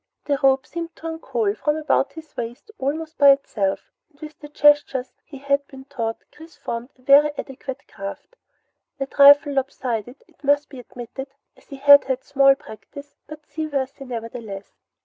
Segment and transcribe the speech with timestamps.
[0.25, 4.47] The rope seemed to uncoil from about his waist almost of itself, and with the
[4.49, 8.35] gestures he had been taught, Chris formed a very adequate craft;
[8.99, 14.03] a trifle lopsided, it must be admitted, as he had had small practice, but seaworthy
[14.05, 14.71] nevertheless.